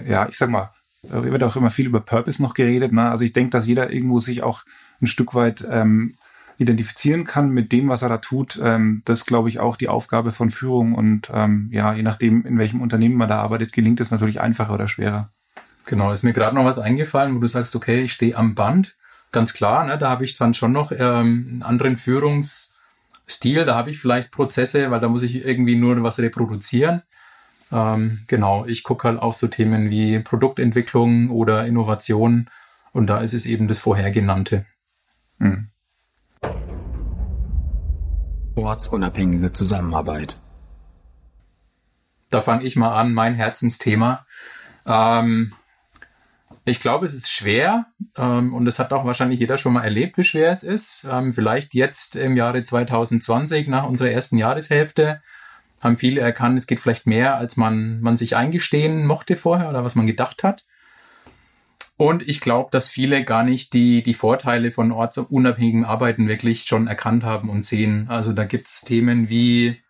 ja, 0.07 0.29
ich 0.29 0.39
sag 0.39 0.51
mal, 0.51 0.71
wird 1.03 1.43
auch 1.43 1.57
immer 1.57 1.71
viel 1.71 1.87
über 1.87 2.01
Purpose 2.01 2.41
noch 2.41 2.55
geredet. 2.55 2.93
Ne? 2.93 3.11
Also 3.11 3.25
ich 3.25 3.33
denke, 3.33 3.51
dass 3.51 3.67
jeder 3.67 3.91
irgendwo 3.91 4.21
sich 4.21 4.45
auch 4.45 4.63
ein 5.03 5.09
Stück 5.09 5.35
weit 5.35 5.67
ähm, 5.69 6.15
identifizieren 6.59 7.25
kann 7.25 7.51
mit 7.51 7.73
dem, 7.73 7.89
was 7.89 8.03
er 8.03 8.09
da 8.09 8.19
tut. 8.19 8.61
Ähm, 8.63 9.03
das 9.05 9.27
glaube 9.27 9.49
ich 9.49 9.59
auch 9.59 9.77
die 9.77 9.89
Aufgabe 9.89 10.31
von 10.31 10.53
Führung 10.53 10.95
und 10.95 11.29
ähm, 11.35 11.69
ja, 11.73 11.93
je 11.95 12.05
nachdem, 12.05 12.47
in 12.47 12.57
welchem 12.57 12.81
Unternehmen 12.81 13.17
man 13.17 13.29
da 13.29 13.43
arbeitet, 13.43 13.73
gelingt 13.73 14.01
es 14.01 14.13
natürlich 14.13 14.41
einfacher 14.41 14.75
oder 14.75 14.87
schwerer. 14.87 15.31
Genau, 15.87 16.13
ist 16.13 16.23
mir 16.23 16.33
gerade 16.33 16.55
noch 16.55 16.65
was 16.65 16.79
eingefallen, 16.79 17.35
wo 17.35 17.41
du 17.41 17.49
sagst, 17.49 17.75
okay, 17.75 18.03
ich 18.03 18.13
stehe 18.13 18.37
am 18.37 18.55
Band. 18.55 18.97
Ganz 19.33 19.55
klar, 19.55 19.85
ne, 19.85 19.99
da 19.99 20.09
habe 20.09 20.25
ich 20.25 20.37
dann 20.37 20.55
schon 20.55 20.71
noch 20.71 20.93
ähm, 20.93 21.47
einen 21.49 21.63
anderen 21.65 21.97
Führungs- 21.97 22.78
Stil, 23.29 23.65
da 23.65 23.75
habe 23.75 23.91
ich 23.91 23.99
vielleicht 23.99 24.31
Prozesse, 24.33 24.91
weil 24.91 25.01
da 25.01 25.09
muss 25.09 25.23
ich 25.23 25.45
irgendwie 25.45 25.77
nur 25.77 26.03
was 26.03 26.19
reproduzieren. 26.19 27.03
Ähm, 27.71 28.21
genau, 28.27 28.65
ich 28.67 28.83
gucke 28.83 29.09
halt 29.09 29.21
auf 29.21 29.37
so 29.37 29.47
Themen 29.49 29.91
wie 29.91 30.21
Produktentwicklung 30.21 31.31
oder 31.31 31.67
Innovation 31.67 32.49
und 32.93 33.07
da 33.09 33.19
ist 33.19 33.35
es 33.35 33.47
eben 33.47 33.69
das 33.69 33.79
vorhergenannte. 33.79 34.65
Hm. 35.39 35.69
Ortsunabhängige 38.57 39.53
Zusammenarbeit. 39.53 40.37
Da 42.31 42.41
fange 42.41 42.65
ich 42.65 42.77
mal 42.77 42.95
an, 42.99 43.13
mein 43.13 43.35
Herzensthema. 43.35 44.27
Ähm, 44.87 45.53
ich 46.69 46.81
glaube, 46.81 47.07
es 47.07 47.15
ist 47.15 47.31
schwer 47.31 47.87
ähm, 48.17 48.55
und 48.55 48.65
das 48.65 48.79
hat 48.79 48.93
auch 48.93 49.05
wahrscheinlich 49.05 49.41
jeder 49.41 49.59
schon 49.59 49.73
mal 49.73 49.85
erlebt, 49.85 50.19
wie 50.19 50.25
schwer 50.25 50.53
es 50.53 50.63
ist. 50.63 51.07
Ähm, 51.11 51.35
vielleicht 51.35 51.75
jetzt 51.75 52.17
im 52.17 52.37
Jahre 52.37 52.63
2020, 52.63 53.69
nach 53.69 53.87
unserer 53.87 54.11
ersten 54.11 54.39
Jahreshälfte, 54.39 55.21
haben 55.81 55.97
viele 55.97 56.21
erkannt, 56.21 56.59
es 56.59 56.67
geht 56.67 56.81
vielleicht 56.81 57.07
mehr, 57.07 57.37
als 57.37 57.57
man, 57.57 58.01
man 58.01 58.17
sich 58.17 58.37
eingestehen 58.37 59.07
mochte 59.07 59.37
vorher 59.37 59.69
oder 59.69 59.85
was 59.85 59.95
man 59.95 60.07
gedacht 60.07 60.43
hat. 60.43 60.65
Und 61.97 62.27
ich 62.29 62.41
glaube, 62.41 62.69
dass 62.71 62.89
viele 62.89 63.25
gar 63.25 63.43
nicht 63.43 63.73
die, 63.73 64.03
die 64.03 64.15
Vorteile 64.15 64.71
von 64.71 64.93
ortsunabhängigem 64.93 65.85
Arbeiten 65.85 66.29
wirklich 66.29 66.63
schon 66.63 66.87
erkannt 66.87 67.25
haben 67.25 67.51
und 67.51 67.65
sehen. 67.65 68.07
Also 68.09 68.33
da 68.33 68.45
gibt's 68.45 68.83
Themen 68.83 69.29
wie 69.29 69.81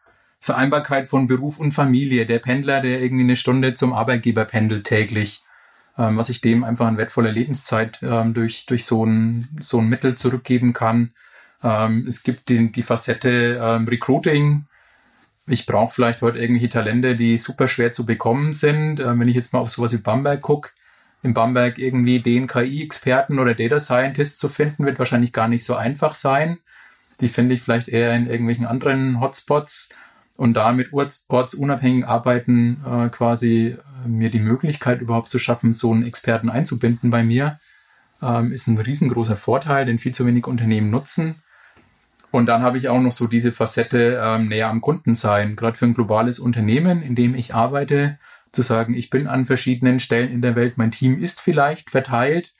Vereinbarkeit 0.40 1.08
von 1.08 1.26
Beruf 1.26 1.58
und 1.58 1.72
Familie, 1.72 2.24
der 2.24 2.38
Pendler, 2.38 2.81
der 2.81 3.02
irgendwie 3.02 3.24
eine 3.24 3.36
Stunde 3.36 3.74
zum 3.74 3.92
Arbeitgeber 3.92 4.44
pendelt 4.44 4.86
täglich 4.86 5.42
was 6.02 6.28
ich 6.28 6.40
dem 6.40 6.64
einfach 6.64 6.86
an 6.86 6.96
wertvoller 6.96 7.32
Lebenszeit 7.32 7.98
ähm, 8.02 8.34
durch, 8.34 8.67
durch 8.67 8.84
so 8.84 9.05
ein, 9.05 9.48
so 9.60 9.78
ein 9.78 9.88
Mittel 9.88 10.14
zurückgeben 10.14 10.72
kann. 10.72 11.12
Ähm, 11.62 12.05
es 12.06 12.22
gibt 12.22 12.48
den, 12.48 12.72
die 12.72 12.82
Facette 12.82 13.60
ähm, 13.60 13.88
Recruiting. 13.88 14.64
Ich 15.46 15.67
brauche 15.67 15.94
vielleicht 15.94 16.22
heute 16.22 16.38
irgendwelche 16.38 16.69
Talente, 16.69 17.17
die 17.17 17.38
super 17.38 17.69
schwer 17.69 17.93
zu 17.93 18.06
bekommen 18.06 18.52
sind. 18.52 19.00
Ähm, 19.00 19.20
wenn 19.20 19.28
ich 19.28 19.34
jetzt 19.34 19.52
mal 19.52 19.60
auf 19.60 19.70
sowas 19.70 19.93
wie 19.93 19.98
Bamberg 19.98 20.40
gucke, 20.40 20.70
in 21.22 21.34
Bamberg 21.34 21.78
irgendwie 21.78 22.20
den 22.20 22.46
KI-Experten 22.46 23.38
oder 23.38 23.55
Data 23.55 23.81
Scientist 23.81 24.38
zu 24.38 24.48
finden, 24.48 24.86
wird 24.86 24.98
wahrscheinlich 24.98 25.32
gar 25.32 25.48
nicht 25.48 25.64
so 25.64 25.74
einfach 25.74 26.14
sein. 26.14 26.58
Die 27.20 27.28
finde 27.28 27.56
ich 27.56 27.62
vielleicht 27.62 27.88
eher 27.88 28.14
in 28.14 28.28
irgendwelchen 28.28 28.67
anderen 28.67 29.20
Hotspots 29.20 29.90
und 30.36 30.55
da 30.55 30.70
mit 30.72 30.93
orts, 30.93 31.26
ortsunabhängigen 31.28 32.05
Arbeiten 32.05 32.84
äh, 32.86 33.08
quasi 33.08 33.76
mir 34.06 34.31
die 34.31 34.40
Möglichkeit 34.40 35.00
überhaupt 35.00 35.31
zu 35.31 35.38
schaffen, 35.38 35.72
so 35.72 35.93
einen 35.93 36.06
Experten 36.06 36.50
einzubinden 36.50 37.10
bei 37.10 37.22
mir, 37.22 37.58
ähm, 38.22 38.52
ist 38.52 38.67
ein 38.67 38.78
riesengroßer 38.78 39.36
Vorteil, 39.36 39.86
den 39.86 39.98
viel 39.98 40.12
zu 40.12 40.26
wenig 40.26 40.46
Unternehmen 40.46 40.90
nutzen. 40.90 41.36
Und 42.31 42.46
dann 42.46 42.62
habe 42.62 42.78
ich 42.78 42.88
auch 42.88 43.00
noch 43.00 43.12
so 43.12 43.26
diese 43.26 43.52
Facette 43.52 44.20
ähm, 44.22 44.48
näher 44.48 44.69
am 44.69 44.81
Kunden 44.81 45.14
sein, 45.14 45.56
gerade 45.56 45.78
für 45.78 45.86
ein 45.86 45.94
globales 45.94 46.38
Unternehmen, 46.38 47.02
in 47.02 47.14
dem 47.14 47.34
ich 47.34 47.55
arbeite, 47.55 48.19
zu 48.52 48.62
sagen, 48.62 48.94
ich 48.94 49.10
bin 49.10 49.26
an 49.26 49.46
verschiedenen 49.46 50.00
Stellen 50.00 50.31
in 50.31 50.43
der 50.43 50.56
Welt, 50.56 50.78
mein 50.78 50.90
Team 50.90 51.19
ist 51.19 51.40
vielleicht 51.40 51.90
verteilt 51.90 52.55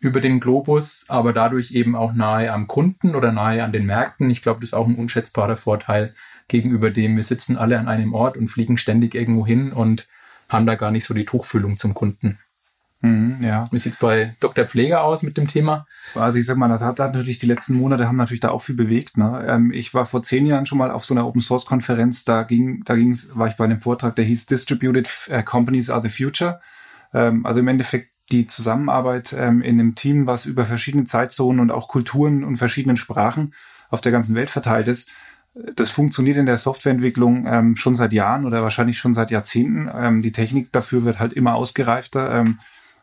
über 0.00 0.20
den 0.20 0.38
Globus, 0.38 1.06
aber 1.08 1.32
dadurch 1.32 1.72
eben 1.72 1.96
auch 1.96 2.12
nahe 2.12 2.52
am 2.52 2.66
Kunden 2.66 3.14
oder 3.14 3.32
nahe 3.32 3.64
an 3.64 3.72
den 3.72 3.86
Märkten. 3.86 4.28
Ich 4.28 4.42
glaube, 4.42 4.60
das 4.60 4.70
ist 4.70 4.74
auch 4.74 4.86
ein 4.86 4.96
unschätzbarer 4.96 5.56
Vorteil, 5.56 6.12
gegenüber 6.48 6.90
dem, 6.90 7.16
wir 7.16 7.24
sitzen 7.24 7.56
alle 7.56 7.78
an 7.78 7.88
einem 7.88 8.12
Ort 8.12 8.36
und 8.36 8.48
fliegen 8.48 8.76
ständig 8.76 9.14
irgendwo 9.14 9.46
hin 9.46 9.72
und 9.72 10.08
haben 10.54 10.66
da 10.66 10.74
gar 10.74 10.90
nicht 10.90 11.04
so 11.04 11.14
die 11.14 11.24
Tuchfühlung 11.24 11.76
zum 11.76 11.94
Kunden. 11.94 12.38
Mhm, 13.04 13.42
ja. 13.42 13.68
Wie 13.70 13.78
sieht's 13.78 13.98
bei 13.98 14.34
Dr. 14.40 14.64
Pfleger 14.64 15.04
aus 15.04 15.22
mit 15.22 15.36
dem 15.36 15.46
Thema? 15.46 15.86
Also 16.14 16.38
ich 16.38 16.46
sag 16.46 16.56
mal, 16.56 16.68
das 16.68 16.80
hat, 16.80 16.98
natürlich 16.98 17.38
die 17.38 17.46
letzten 17.46 17.74
Monate 17.74 18.08
haben 18.08 18.16
natürlich 18.16 18.40
da 18.40 18.48
auch 18.48 18.62
viel 18.62 18.74
bewegt. 18.74 19.18
Ne? 19.18 19.44
Ähm, 19.46 19.72
ich 19.72 19.92
war 19.92 20.06
vor 20.06 20.22
zehn 20.22 20.46
Jahren 20.46 20.64
schon 20.64 20.78
mal 20.78 20.90
auf 20.90 21.04
so 21.04 21.12
einer 21.12 21.26
Open 21.26 21.42
Source 21.42 21.66
Konferenz, 21.66 22.24
da 22.24 22.44
ging, 22.44 22.82
da 22.86 22.94
ging's, 22.94 23.36
war 23.36 23.48
ich 23.48 23.56
bei 23.56 23.64
einem 23.64 23.80
Vortrag, 23.80 24.16
der 24.16 24.24
hieß 24.24 24.46
Distributed 24.46 25.10
äh, 25.28 25.42
Companies 25.42 25.90
are 25.90 26.00
the 26.00 26.08
Future. 26.08 26.62
Ähm, 27.12 27.44
also 27.44 27.60
im 27.60 27.68
Endeffekt 27.68 28.10
die 28.32 28.46
Zusammenarbeit 28.46 29.34
ähm, 29.38 29.60
in 29.60 29.78
einem 29.78 29.94
Team, 29.94 30.26
was 30.26 30.46
über 30.46 30.64
verschiedene 30.64 31.04
Zeitzonen 31.04 31.60
und 31.60 31.70
auch 31.70 31.88
Kulturen 31.88 32.42
und 32.42 32.56
verschiedenen 32.56 32.96
Sprachen 32.96 33.52
auf 33.90 34.00
der 34.00 34.12
ganzen 34.12 34.34
Welt 34.34 34.48
verteilt 34.48 34.88
ist, 34.88 35.10
das 35.76 35.90
funktioniert 35.90 36.36
in 36.36 36.46
der 36.46 36.58
Softwareentwicklung 36.58 37.46
ähm, 37.46 37.76
schon 37.76 37.96
seit 37.96 38.12
Jahren 38.12 38.44
oder 38.44 38.62
wahrscheinlich 38.62 38.98
schon 38.98 39.14
seit 39.14 39.30
Jahrzehnten. 39.30 39.88
Ähm, 39.94 40.22
die 40.22 40.32
Technik 40.32 40.72
dafür 40.72 41.04
wird 41.04 41.18
halt 41.18 41.32
immer 41.32 41.54
ausgereifter. 41.54 42.30
Ähm, 42.40 42.58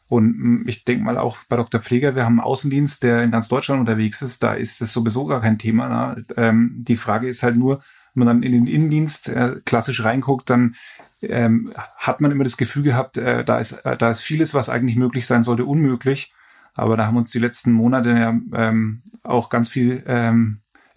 Und 0.10 0.38
mm, 0.38 0.68
ich 0.68 0.84
denke 0.84 1.04
mal 1.06 1.18
auch 1.18 1.38
bei 1.48 1.56
Dr. 1.56 1.80
Pfleger, 1.80 2.16
wir 2.16 2.26
haben 2.26 2.40
einen 2.40 2.48
Außendienst, 2.48 3.04
der 3.04 3.24
in 3.24 3.32
ganz 3.32 3.48
Deutschland 3.48 3.80
unterwegs 3.80 4.22
ist, 4.22 4.44
da 4.44 4.54
ist 4.54 4.82
es 4.82 4.92
sowieso 4.92 5.26
gar 5.26 5.40
kein 5.40 5.58
Thema. 5.58 5.88
Ne? 5.88 6.26
Ähm, 6.36 6.76
die 6.78 6.98
Frage 6.98 7.30
ist 7.30 7.44
halt 7.44 7.56
nur, 7.56 7.82
wenn 8.14 8.26
man 8.26 8.28
dann 8.28 8.44
in 8.44 8.52
den 8.52 8.68
Innendienst 8.68 9.30
äh, 9.30 9.62
klassisch 9.64 10.04
reinguckt, 10.04 10.50
dann 10.50 10.76
ähm, 11.22 11.72
hat 11.96 12.20
man 12.20 12.32
immer 12.32 12.44
das 12.44 12.58
Gefühl 12.58 12.84
gehabt, 12.84 13.18
äh, 13.18 13.46
da, 13.46 13.60
ist, 13.60 13.74
äh, 13.86 13.96
da 13.96 14.12
ist 14.12 14.22
vieles, 14.22 14.54
was 14.54 14.68
eigentlich 14.68 14.98
möglich 14.98 15.26
sein 15.26 15.46
sollte, 15.46 15.64
unmöglich. 15.64 16.34
Aber 16.74 16.98
da 16.98 17.08
haben 17.08 17.16
uns 17.16 17.32
die 17.32 17.40
letzten 17.40 17.72
Monate 17.72 18.10
ja 18.10 18.38
ähm, 18.54 19.04
auch 19.24 19.50
ganz 19.50 19.70
viel 19.70 20.04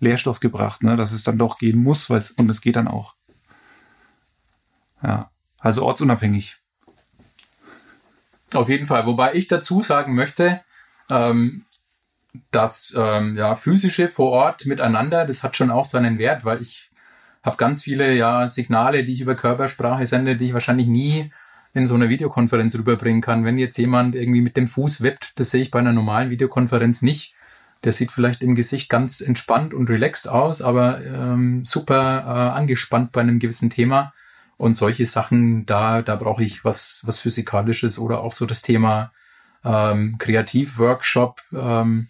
Lehrstoff 0.05 0.41
gebracht, 0.41 0.83
ne? 0.83 0.97
dass 0.97 1.13
es 1.13 1.25
dann 1.25 1.39
doch 1.39 1.59
gehen 1.59 1.83
muss, 1.83 2.11
weil 2.11 2.25
und 2.37 2.49
es 2.51 2.61
geht 2.61 2.77
dann 2.77 2.89
auch. 2.89 3.15
Ja, 5.03 5.31
also 5.59 5.85
ortsunabhängig. 5.85 6.57
Auf 8.53 8.69
jeden 8.69 8.87
Fall. 8.87 9.07
Wobei 9.07 9.35
ich 9.35 9.49
dazu 9.49 9.83
sagen 9.83 10.15
möchte, 10.15 10.61
ähm, 11.11 11.65
das 12.51 12.95
ähm, 12.97 13.37
ja, 13.37 13.55
physische 13.55 14.09
vor 14.09 14.31
Ort 14.31 14.67
miteinander, 14.67 15.27
das 15.27 15.43
hat 15.43 15.57
schon 15.57 15.71
auch 15.71 15.85
seinen 15.85 16.19
Wert, 16.19 16.45
weil 16.45 16.61
ich 16.61 16.91
habe 17.43 17.57
ganz 17.57 17.83
viele 17.83 18.15
ja 18.15 18.49
Signale, 18.49 19.05
die 19.05 19.15
ich 19.15 19.21
über 19.21 19.35
Körpersprache 19.35 20.07
sende, 20.07 20.37
die 20.37 20.47
ich 20.47 20.55
wahrscheinlich 20.55 20.87
nie 20.87 21.31
in 21.75 21.87
so 21.87 21.95
einer 21.95 22.09
Videokonferenz 22.09 22.77
rüberbringen 22.79 23.21
kann. 23.21 23.45
Wenn 23.45 23.59
jetzt 23.59 23.77
jemand 23.77 24.15
irgendwie 24.15 24.41
mit 24.41 24.57
dem 24.57 24.67
Fuß 24.67 25.03
wippt, 25.03 25.39
das 25.39 25.51
sehe 25.51 25.63
ich 25.63 25.71
bei 25.71 25.81
einer 25.81 25.93
normalen 25.93 26.31
Videokonferenz 26.31 27.03
nicht. 27.03 27.35
Der 27.85 27.93
sieht 27.93 28.11
vielleicht 28.11 28.43
im 28.43 28.55
Gesicht 28.55 28.89
ganz 28.89 29.21
entspannt 29.21 29.75
und 29.75 29.91
relaxed 29.91 30.29
aus, 30.29 30.63
aber 30.63 31.05
ähm, 31.05 31.65
super 31.65 32.25
äh, 32.27 32.59
angespannt 32.59 33.13
bei 33.13 33.21
einem 33.21 33.39
gewissen 33.39 33.71
Thema. 33.71 34.13
Und 34.57 34.77
solche 34.77 35.05
Sachen, 35.05 35.67
da, 35.67 36.03
da 36.03 36.17
brauche 36.17 36.43
ich 36.43 36.65
was, 36.65 37.03
was 37.05 37.21
Physikalisches 37.21 37.99
oder 37.99 38.21
auch 38.21 38.33
so 38.33 38.47
das 38.47 38.63
Thema 38.63 39.13
ähm, 39.65 40.17
Kreativworkshop. 40.19 41.43
Ähm, 41.53 42.09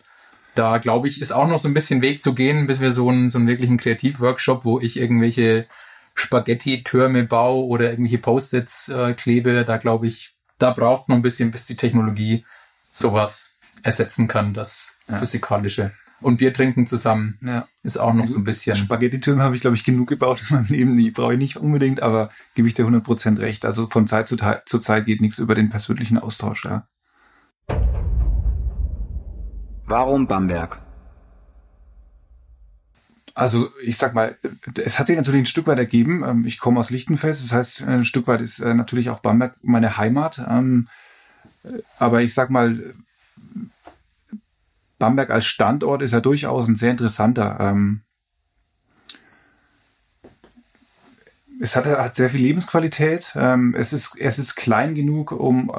da 0.55 0.79
glaube 0.79 1.09
ich, 1.09 1.21
ist 1.21 1.33
auch 1.33 1.49
noch 1.49 1.59
so 1.59 1.69
ein 1.69 1.75
bisschen 1.75 2.01
Weg 2.03 2.23
zu 2.23 2.35
gehen, 2.35 2.67
bis 2.67 2.81
wir 2.81 2.93
so 2.93 3.09
einen, 3.09 3.31
so 3.31 3.39
einen 3.39 3.49
wirklichen 3.49 3.77
Kreativworkshop, 3.77 4.65
wo 4.65 4.79
ich 4.79 4.99
irgendwelche 4.99 5.67
Spaghetti-Türme 6.15 7.25
baue 7.25 7.65
oder 7.67 7.91
irgendwelche 7.91 8.19
Post-its 8.19 8.89
äh, 8.89 9.15
klebe. 9.15 9.65
Da 9.65 9.79
glaube 9.79 10.07
ich, 10.07 10.35
da 10.59 10.71
braucht 10.71 11.03
es 11.03 11.09
noch 11.09 11.17
ein 11.17 11.23
bisschen, 11.23 11.51
bis 11.51 11.67
die 11.67 11.77
Technologie 11.77 12.45
sowas 12.93 13.54
ersetzen 13.85 14.27
kann, 14.27 14.55
das 14.55 14.97
ja. 15.09 15.17
Physikalische. 15.17 15.93
Und 16.21 16.39
Bier 16.39 16.55
trinken 16.55 16.87
zusammen 16.87 17.39
ja. 17.43 17.69
ist 17.83 17.99
auch 17.99 18.15
noch 18.15 18.29
so 18.29 18.39
ein 18.39 18.45
bisschen. 18.45 18.77
Spaghetti-Türme 18.77 19.43
habe 19.43 19.57
ich, 19.57 19.61
glaube 19.61 19.77
ich, 19.77 19.85
genug 19.85 20.09
gebaut 20.09 20.43
in 20.49 20.57
meinem 20.57 20.67
Leben. 20.69 20.97
Die 20.97 21.11
brauche 21.11 21.35
ich 21.35 21.39
nicht 21.39 21.57
unbedingt, 21.57 22.03
aber 22.03 22.31
gebe 22.55 22.67
ich 22.67 22.73
dir 22.73 22.87
100% 22.87 23.39
recht. 23.39 23.67
Also 23.67 23.89
von 23.89 24.07
Zeit 24.07 24.29
zu, 24.29 24.37
zu 24.65 24.79
Zeit 24.79 25.05
geht 25.05 25.21
nichts 25.21 25.39
über 25.39 25.55
den 25.55 25.69
persönlichen 25.69 26.19
Austausch. 26.19 26.65
Ja. 26.65 26.87
Warum 29.87 30.27
Bamberg? 30.27 30.81
Also 33.35 33.69
ich 33.83 33.99
sag 33.99 34.15
mal, 34.15 34.39
es 34.83 34.99
hat 34.99 35.09
sich 35.09 35.17
natürlich 35.17 35.43
ein 35.43 35.47
Stück 35.47 35.67
weit 35.67 35.79
ergeben. 35.79 36.25
Ähm, 36.25 36.47
ich 36.47 36.59
komme 36.59 36.81
aus 36.81 36.89
Lichtenfels, 36.89 37.43
das 37.43 37.53
heißt, 37.53 37.83
ein 37.87 38.05
Stück 38.07 38.29
weit 38.29 38.41
ist 38.41 38.61
äh, 38.61 38.73
natürlich 38.73 39.11
auch 39.11 39.21
Bamberg 39.21 39.57
meine 39.63 39.99
Heimat. 39.99 40.41
Ähm, 40.49 40.89
aber 41.99 42.23
ich 42.23 42.33
sag 42.33 42.49
mal, 42.49 42.95
Bamberg 44.99 45.31
als 45.31 45.45
Standort 45.45 46.03
ist 46.03 46.13
ja 46.13 46.21
durchaus 46.21 46.69
ein 46.69 46.77
sehr 46.77 46.91
interessanter. 46.91 47.59
Ähm, 47.61 48.03
es 51.61 51.77
hat, 51.77 51.87
hat 51.87 52.17
sehr 52.17 52.31
viel 52.31 52.43
Lebensqualität. 52.43 53.37
Es 53.75 53.93
ist, 53.93 54.19
es 54.19 54.39
ist 54.39 54.57
klein 54.57 54.95
genug, 54.95 55.31
um 55.31 55.71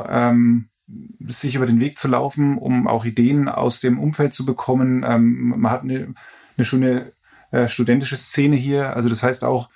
sich 1.27 1.55
über 1.55 1.65
den 1.65 1.79
Weg 1.79 1.97
zu 1.97 2.07
laufen, 2.07 2.57
um 2.57 2.87
auch 2.87 3.05
Ideen 3.05 3.49
aus 3.49 3.79
dem 3.79 3.99
Umfeld 3.99 4.33
zu 4.33 4.45
bekommen. 4.45 5.03
Ähm, 5.05 5.53
man 5.57 5.71
hat 5.71 5.83
eine, 5.83 6.13
eine 6.57 6.65
schöne 6.65 7.11
äh, 7.51 7.67
studentische 7.67 8.17
Szene 8.17 8.55
hier. 8.55 8.95
Also 8.95 9.09
das 9.09 9.23
heißt 9.23 9.43
auch, 9.43 9.69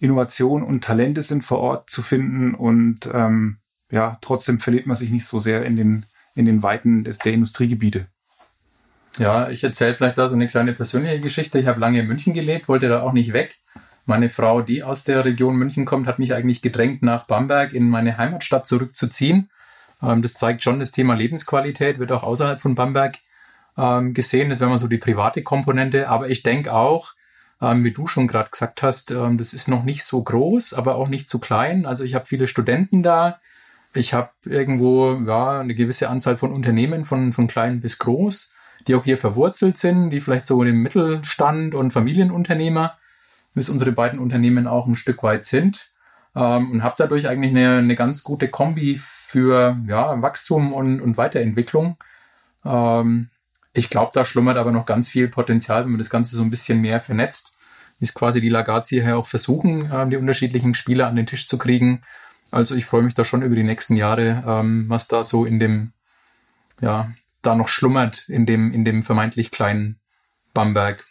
Innovation 0.00 0.62
und 0.62 0.84
Talente 0.84 1.22
sind 1.22 1.44
vor 1.44 1.58
Ort 1.58 1.90
zu 1.90 2.02
finden 2.02 2.54
und 2.54 3.08
ähm, 3.12 3.56
ja, 3.90 4.18
trotzdem 4.20 4.60
verliert 4.60 4.86
man 4.86 4.96
sich 4.96 5.10
nicht 5.10 5.26
so 5.26 5.40
sehr 5.40 5.64
in 5.64 5.76
den, 5.76 6.06
in 6.34 6.46
den 6.46 6.62
Weiten 6.62 7.04
des, 7.04 7.18
der 7.18 7.32
Industriegebiete. 7.32 8.06
Ja, 9.18 9.48
ich 9.48 9.64
erzähle 9.64 9.94
vielleicht 9.94 10.18
da 10.18 10.28
so 10.28 10.34
eine 10.34 10.48
kleine 10.48 10.72
persönliche 10.72 11.20
Geschichte. 11.20 11.58
Ich 11.58 11.66
habe 11.66 11.80
lange 11.80 12.00
in 12.00 12.06
München 12.06 12.34
gelebt, 12.34 12.68
wollte 12.68 12.88
da 12.88 13.02
auch 13.02 13.12
nicht 13.12 13.32
weg. 13.32 13.56
Meine 14.06 14.30
Frau, 14.30 14.62
die 14.62 14.82
aus 14.82 15.04
der 15.04 15.24
Region 15.24 15.56
München 15.56 15.84
kommt, 15.84 16.06
hat 16.06 16.18
mich 16.18 16.34
eigentlich 16.34 16.62
gedrängt, 16.62 17.02
nach 17.02 17.26
Bamberg 17.26 17.72
in 17.74 17.90
meine 17.90 18.16
Heimatstadt 18.16 18.66
zurückzuziehen. 18.66 19.50
Ähm, 20.02 20.22
das 20.22 20.34
zeigt 20.34 20.62
schon, 20.62 20.80
das 20.80 20.92
Thema 20.92 21.14
Lebensqualität 21.14 21.98
wird 21.98 22.12
auch 22.12 22.22
außerhalb 22.22 22.60
von 22.60 22.74
Bamberg 22.74 23.18
ähm, 23.76 24.14
gesehen. 24.14 24.50
Das 24.50 24.60
wäre 24.60 24.70
mal 24.70 24.78
so 24.78 24.88
die 24.88 24.98
private 24.98 25.42
Komponente. 25.42 26.08
Aber 26.08 26.30
ich 26.30 26.42
denke 26.42 26.72
auch, 26.72 27.12
ähm, 27.60 27.84
wie 27.84 27.92
du 27.92 28.06
schon 28.06 28.28
gerade 28.28 28.50
gesagt 28.50 28.82
hast, 28.82 29.10
das 29.10 29.52
ist 29.52 29.68
noch 29.68 29.84
nicht 29.84 30.04
so 30.04 30.22
groß, 30.22 30.74
aber 30.74 30.94
auch 30.94 31.08
nicht 31.08 31.28
zu 31.28 31.38
klein. 31.38 31.86
Also 31.86 32.04
ich 32.04 32.14
habe 32.14 32.26
viele 32.26 32.46
Studenten 32.46 33.02
da. 33.02 33.40
Ich 33.94 34.14
habe 34.14 34.30
irgendwo 34.44 35.14
ja, 35.26 35.60
eine 35.60 35.74
gewisse 35.74 36.08
Anzahl 36.08 36.36
von 36.36 36.52
Unternehmen, 36.52 37.04
von, 37.04 37.32
von 37.32 37.46
klein 37.48 37.80
bis 37.80 37.98
groß, 37.98 38.54
die 38.86 38.94
auch 38.94 39.04
hier 39.04 39.18
verwurzelt 39.18 39.78
sind, 39.78 40.10
die 40.10 40.20
vielleicht 40.20 40.46
so 40.46 40.62
im 40.62 40.82
Mittelstand 40.82 41.74
und 41.74 41.90
Familienunternehmer, 41.90 42.96
bis 43.54 43.68
unsere 43.70 43.92
beiden 43.92 44.18
Unternehmen 44.18 44.66
auch 44.66 44.86
ein 44.86 44.96
Stück 44.96 45.22
weit 45.22 45.44
sind. 45.44 45.92
und 46.34 46.82
habe 46.84 46.94
dadurch 46.98 47.26
eigentlich 47.26 47.50
eine, 47.50 47.78
eine 47.78 47.96
ganz 47.96 48.22
gute 48.22 48.48
Kombi 48.48 49.00
für 49.28 49.76
ja, 49.86 50.22
Wachstum 50.22 50.72
und, 50.72 51.00
und 51.00 51.16
Weiterentwicklung. 51.16 51.96
Ähm, 52.64 53.30
ich 53.72 53.90
glaube, 53.90 54.12
da 54.14 54.24
schlummert 54.24 54.56
aber 54.56 54.72
noch 54.72 54.86
ganz 54.86 55.08
viel 55.08 55.28
Potenzial, 55.28 55.84
wenn 55.84 55.92
man 55.92 55.98
das 55.98 56.10
Ganze 56.10 56.36
so 56.36 56.42
ein 56.42 56.50
bisschen 56.50 56.80
mehr 56.80 57.00
vernetzt. 57.00 57.56
Ist 58.00 58.14
quasi 58.14 58.40
die 58.40 58.48
Lagazzi 58.48 59.00
hier 59.02 59.18
auch 59.18 59.26
versuchen, 59.26 59.90
ähm, 59.92 60.10
die 60.10 60.16
unterschiedlichen 60.16 60.74
Spieler 60.74 61.08
an 61.08 61.16
den 61.16 61.26
Tisch 61.26 61.48
zu 61.48 61.58
kriegen. 61.58 62.02
Also 62.50 62.74
ich 62.74 62.86
freue 62.86 63.02
mich 63.02 63.14
da 63.14 63.24
schon 63.24 63.42
über 63.42 63.54
die 63.54 63.64
nächsten 63.64 63.96
Jahre, 63.96 64.42
ähm, 64.46 64.86
was 64.88 65.08
da 65.08 65.22
so 65.22 65.44
in 65.44 65.58
dem, 65.58 65.92
ja, 66.80 67.10
da 67.48 67.54
noch 67.54 67.68
schlummert 67.68 68.28
in 68.28 68.46
dem, 68.46 68.72
in 68.72 68.84
dem 68.84 69.02
vermeintlich 69.02 69.50
kleinen 69.50 69.98
Bamberg. 70.52 71.04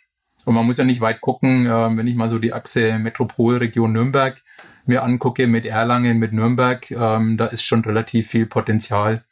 Und 0.45 0.53
man 0.55 0.65
muss 0.65 0.77
ja 0.77 0.85
nicht 0.85 1.01
weit 1.01 1.19
gucken, 1.19 1.65
äh, 1.65 1.97
wenn 1.97 2.07
ich 2.07 2.15
mal 2.15 2.29
so 2.29 2.39
die 2.39 2.53
Achse 2.53 2.97
Metropolregion 2.99 3.91
Nürnberg 3.91 4.41
mir 4.85 5.03
angucke 5.03 5.47
mit 5.47 5.65
Erlangen, 5.65 6.19
mit 6.19 6.31
Nürnberg, 6.31 6.89
ähm, 6.91 7.37
da 7.37 7.47
ist 7.47 7.63
schon 7.63 7.83
relativ 7.83 8.29
viel 8.29 8.45
Potenzial 8.45 9.25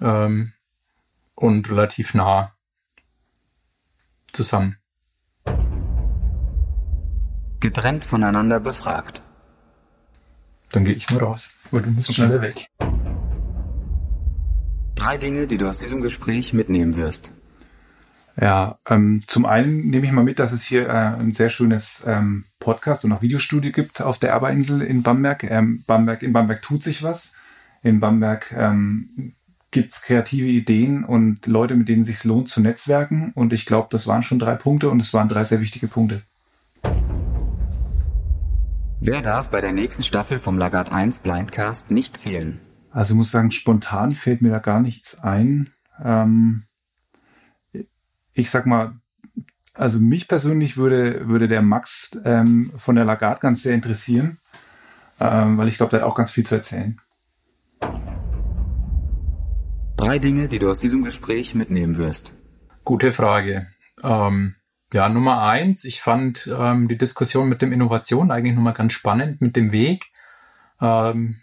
ähm, 0.00 0.52
und 1.34 1.68
relativ 1.70 2.14
nah 2.14 2.52
zusammen. 4.32 4.78
Getrennt 7.60 8.04
voneinander 8.04 8.60
befragt. 8.60 9.22
Dann 10.70 10.84
gehe 10.86 10.94
ich 10.94 11.10
mal 11.10 11.18
raus, 11.18 11.56
weil 11.70 11.82
du 11.82 11.90
musst 11.90 12.14
schneller 12.14 12.40
weg. 12.40 12.70
Drei 14.94 15.18
Dinge, 15.18 15.46
die 15.46 15.58
du 15.58 15.68
aus 15.68 15.78
diesem 15.78 16.02
Gespräch 16.02 16.52
mitnehmen 16.52 16.96
wirst. 16.96 17.32
Ja, 18.40 18.78
ähm, 18.88 19.22
zum 19.26 19.44
einen 19.44 19.90
nehme 19.90 20.06
ich 20.06 20.12
mal 20.12 20.24
mit, 20.24 20.38
dass 20.38 20.52
es 20.52 20.64
hier 20.64 20.88
äh, 20.88 20.92
ein 20.92 21.32
sehr 21.32 21.50
schönes 21.50 22.02
ähm, 22.06 22.44
Podcast 22.60 23.04
und 23.04 23.12
auch 23.12 23.22
Videostudio 23.22 23.72
gibt 23.72 24.00
auf 24.00 24.18
der 24.18 24.30
Erberinsel 24.30 24.80
in 24.80 25.02
Bamberg. 25.02 25.44
Ähm, 25.44 25.84
Bamberg. 25.86 26.22
In 26.22 26.32
Bamberg 26.32 26.62
tut 26.62 26.82
sich 26.82 27.02
was. 27.02 27.34
In 27.82 28.00
Bamberg 28.00 28.54
ähm, 28.56 29.34
gibt 29.70 29.92
es 29.92 30.02
kreative 30.02 30.46
Ideen 30.46 31.04
und 31.04 31.46
Leute, 31.46 31.74
mit 31.74 31.88
denen 31.88 32.02
es 32.02 32.08
sich 32.08 32.24
lohnt 32.24 32.48
zu 32.48 32.60
netzwerken. 32.60 33.32
Und 33.34 33.52
ich 33.52 33.66
glaube, 33.66 33.88
das 33.90 34.06
waren 34.06 34.22
schon 34.22 34.38
drei 34.38 34.54
Punkte 34.54 34.88
und 34.88 35.00
es 35.00 35.12
waren 35.12 35.28
drei 35.28 35.44
sehr 35.44 35.60
wichtige 35.60 35.88
Punkte. 35.88 36.22
Wer 39.00 39.20
darf 39.20 39.48
bei 39.50 39.60
der 39.60 39.72
nächsten 39.72 40.04
Staffel 40.04 40.38
vom 40.38 40.58
Lagarde 40.58 40.92
1 40.92 41.18
Blindcast 41.18 41.90
nicht 41.90 42.18
fehlen? 42.18 42.60
Also 42.92 43.14
ich 43.14 43.18
muss 43.18 43.30
sagen, 43.30 43.50
spontan 43.50 44.12
fällt 44.12 44.42
mir 44.42 44.50
da 44.50 44.58
gar 44.58 44.80
nichts 44.80 45.18
ein. 45.20 45.70
Ähm, 46.04 46.64
ich 48.34 48.50
sag 48.50 48.66
mal, 48.66 48.96
also 49.74 49.98
mich 49.98 50.28
persönlich 50.28 50.76
würde, 50.76 51.26
würde 51.28 51.48
der 51.48 51.62
Max 51.62 52.18
ähm, 52.24 52.72
von 52.76 52.94
der 52.94 53.06
Lagarde 53.06 53.40
ganz 53.40 53.62
sehr 53.62 53.74
interessieren, 53.74 54.38
ähm, 55.18 55.56
weil 55.56 55.68
ich 55.68 55.78
glaube, 55.78 55.90
der 55.90 56.00
hat 56.00 56.06
auch 56.06 56.14
ganz 56.14 56.30
viel 56.32 56.44
zu 56.44 56.56
erzählen. 56.56 57.00
Drei 59.96 60.18
Dinge, 60.18 60.48
die 60.48 60.58
du 60.58 60.70
aus 60.70 60.80
diesem 60.80 61.04
Gespräch 61.04 61.54
mitnehmen 61.54 61.96
wirst. 61.96 62.34
Gute 62.84 63.12
Frage. 63.12 63.68
Ähm, 64.02 64.56
ja, 64.92 65.08
Nummer 65.08 65.42
eins, 65.42 65.84
ich 65.84 66.02
fand 66.02 66.54
ähm, 66.54 66.88
die 66.88 66.98
Diskussion 66.98 67.48
mit 67.48 67.62
dem 67.62 67.72
Innovation 67.72 68.30
eigentlich 68.30 68.54
nochmal 68.54 68.74
ganz 68.74 68.92
spannend 68.92 69.40
mit 69.40 69.56
dem 69.56 69.72
Weg 69.72 70.12
ähm, 70.80 71.41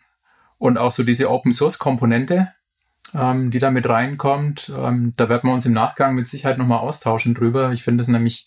und 0.60 0.78
auch 0.78 0.92
so 0.92 1.04
diese 1.04 1.32
Open 1.32 1.54
Source 1.54 1.80
Komponente 1.80 2.54
ähm, 3.14 3.52
die 3.52 3.60
da 3.60 3.72
mit 3.72 3.88
reinkommt. 3.88 4.72
Ähm, 4.76 5.14
da 5.18 5.30
werden 5.30 5.50
wir 5.50 5.54
uns 5.54 5.66
im 5.66 5.74
Nachgang 5.74 6.16
mit 6.16 6.28
Sicherheit 6.28 6.58
nochmal 6.58 6.80
austauschen 6.80 7.34
drüber. 7.34 7.72
Ich 7.72 7.84
finde 7.84 8.02
es 8.02 8.08
nämlich 8.08 8.46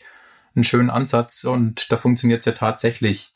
einen 0.55 0.65
schönen 0.65 0.91
Ansatz 0.91 1.45
und 1.45 1.91
da 1.91 1.97
funktioniert 1.97 2.41
es 2.41 2.47
ja 2.47 2.53
tatsächlich. 2.53 3.33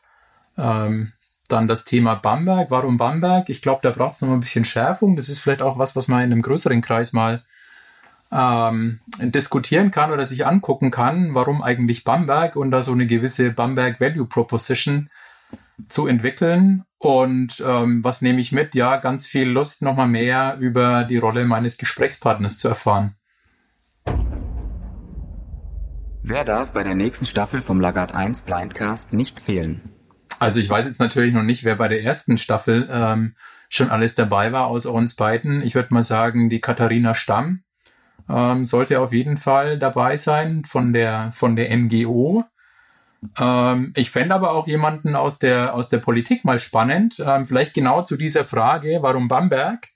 Ähm, 0.59 1.13
Dann 1.49 1.69
das 1.69 1.85
Thema 1.85 2.15
Bamberg. 2.15 2.71
Warum 2.71 2.99
Bamberg? 2.99 3.49
Ich 3.49 3.63
glaube, 3.63 3.81
da 3.83 3.91
braucht 3.91 4.17
es 4.17 4.23
noch 4.23 4.33
ein 4.33 4.41
bisschen 4.41 4.65
Schärfung. 4.65 5.17
Das 5.17 5.29
ist 5.29 5.39
vielleicht 5.39 5.63
auch 5.63 5.79
was, 5.79 5.97
was 5.97 6.09
man 6.09 6.23
in 6.23 6.33
einem 6.33 6.43
größeren 6.43 6.81
Kreis 6.83 7.13
mal 7.13 7.43
ähm, 8.33 9.01
diskutieren 9.21 9.93
kann 9.93 10.11
oder 10.11 10.25
sich 10.25 10.47
angucken 10.47 10.91
kann, 10.91 11.35
warum 11.35 11.63
eigentlich 11.63 12.03
Bamberg 12.03 12.57
und 12.57 12.73
da 12.73 12.83
so 12.83 12.93
eine 12.93 13.07
gewisse 13.07 13.53
Bamberg 13.53 14.01
Value 14.01 14.27
Proposition 14.27 15.09
zu 15.89 16.07
entwickeln. 16.09 16.85
Und 17.07 17.63
ähm, 17.65 18.03
was 18.03 18.21
nehme 18.21 18.41
ich 18.41 18.51
mit? 18.51 18.75
Ja, 18.75 18.97
ganz 18.97 19.29
viel 19.29 19.49
Lust, 19.49 19.81
nochmal 19.81 20.09
mehr 20.09 20.57
über 20.59 21.05
die 21.05 21.19
Rolle 21.19 21.45
meines 21.45 21.79
Gesprächspartners 21.79 22.59
zu 22.59 22.67
erfahren. 22.67 23.15
Wer 26.25 26.43
darf 26.43 26.73
bei 26.73 26.83
der 26.83 26.97
nächsten 26.97 27.25
Staffel 27.25 27.63
vom 27.63 27.81
Lagarde 27.81 28.17
1 28.17 28.41
Blindcast 28.41 29.13
nicht 29.13 29.39
fehlen? 29.39 29.85
Also 30.41 30.59
ich 30.59 30.69
weiß 30.69 30.87
jetzt 30.87 30.99
natürlich 30.99 31.33
noch 31.33 31.45
nicht, 31.45 31.63
wer 31.63 31.77
bei 31.77 31.87
der 31.87 32.03
ersten 32.03 32.39
Staffel 32.39 32.89
ähm, 32.91 33.37
schon 33.69 33.89
alles 33.89 34.17
dabei 34.17 34.51
war 34.51 34.67
aus 34.67 34.85
uns 34.85 35.15
beiden. 35.15 35.63
Ich 35.63 35.77
würde 35.77 35.95
mal 35.95 36.03
sagen, 36.03 36.51
die 36.51 36.61
Katharina 36.61 37.15
Stamm 37.15 37.63
ähm, 38.29 38.65
sollte 38.65 38.99
auf 38.99 39.13
jeden 39.13 39.37
Fall 39.37 39.79
dabei 39.79 40.17
sein 40.17 40.65
von 40.65 40.93
der 40.93 41.31
von 41.31 41.55
der 41.55 41.71
MGO. 41.77 42.43
Ähm, 43.39 43.93
ich 43.97 44.11
fände 44.11 44.35
aber 44.35 44.53
auch 44.53 44.67
jemanden 44.67 45.17
aus 45.17 45.39
der 45.39 45.75
aus 45.75 45.89
der 45.89 45.99
Politik 45.99 46.45
mal 46.45 46.59
spannend. 46.59 47.23
Ähm, 47.25 47.47
vielleicht 47.47 47.75
genau 47.75 48.03
zu 48.03 48.17
dieser 48.17 48.45
Frage, 48.45 48.99
warum 49.01 49.29
Bamberg? 49.29 49.89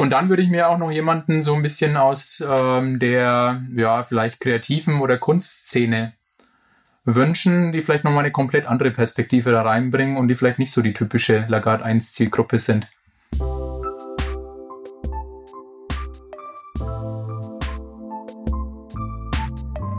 Und 0.00 0.10
dann 0.10 0.28
würde 0.28 0.42
ich 0.42 0.48
mir 0.48 0.68
auch 0.68 0.78
noch 0.78 0.90
jemanden 0.90 1.42
so 1.42 1.54
ein 1.54 1.62
bisschen 1.62 1.96
aus 1.96 2.42
ähm, 2.48 2.98
der, 2.98 3.62
ja, 3.74 4.02
vielleicht 4.02 4.40
kreativen 4.40 5.00
oder 5.00 5.18
Kunstszene 5.18 6.14
wünschen, 7.04 7.72
die 7.72 7.82
vielleicht 7.82 8.04
nochmal 8.04 8.24
eine 8.24 8.32
komplett 8.32 8.66
andere 8.66 8.90
Perspektive 8.90 9.50
da 9.50 9.62
reinbringen 9.62 10.16
und 10.16 10.28
die 10.28 10.34
vielleicht 10.34 10.58
nicht 10.58 10.72
so 10.72 10.82
die 10.82 10.94
typische 10.94 11.46
Lagarde 11.48 11.84
1 11.84 12.14
Zielgruppe 12.14 12.58
sind. 12.58 12.88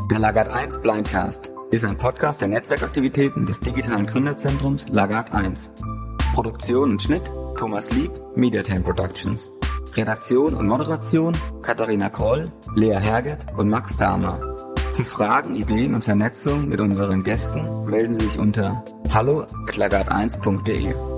Der 0.10 0.20
Lagarde 0.20 0.54
1 0.54 0.82
Blindcast 0.82 1.53
ist 1.74 1.86
ein 1.86 1.98
Podcast 1.98 2.40
der 2.40 2.50
Netzwerkaktivitäten 2.50 3.48
des 3.48 3.60
digitalen 3.60 4.06
Gründerzentrums 4.06 4.86
Lagarde 4.90 5.34
1. 5.34 5.72
Produktion 6.36 6.92
und 6.92 7.02
Schnitt 7.02 7.24
Thomas 7.58 7.92
Lieb, 7.92 8.12
Mediatime 8.36 8.82
Productions. 8.82 9.50
Redaktion 9.96 10.54
und 10.54 10.68
Moderation 10.68 11.36
Katharina 11.64 12.10
Kroll, 12.10 12.52
Lea 12.76 13.00
Herget 13.00 13.48
und 13.58 13.70
Max 13.70 13.98
Dahmer. 13.98 14.40
Für 14.94 15.06
Fragen, 15.06 15.56
Ideen 15.56 15.96
und 15.96 16.04
Vernetzung 16.04 16.70
mit 16.70 16.80
unseren 16.80 17.24
Gästen 17.24 17.86
melden 17.86 18.14
Sie 18.14 18.28
sich 18.28 18.38
unter 18.38 18.84
hallo 19.12 19.42
at 19.42 19.50
1de 20.12 21.13